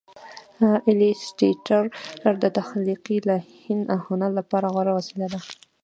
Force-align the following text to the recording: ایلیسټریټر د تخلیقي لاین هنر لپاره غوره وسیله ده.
ایلیسټریټر 0.87 2.33
د 2.43 2.45
تخلیقي 2.59 3.17
لاین 3.27 3.79
هنر 4.05 4.29
لپاره 4.39 4.67
غوره 4.73 4.91
وسیله 4.97 5.27
ده. 5.33 5.39